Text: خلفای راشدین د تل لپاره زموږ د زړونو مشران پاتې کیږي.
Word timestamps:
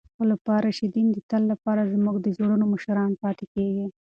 خلفای 0.17 0.59
راشدین 0.65 1.07
د 1.11 1.17
تل 1.29 1.41
لپاره 1.51 1.89
زموږ 1.93 2.15
د 2.21 2.27
زړونو 2.37 2.65
مشران 2.73 3.11
پاتې 3.21 3.45
کیږي. 3.53 3.85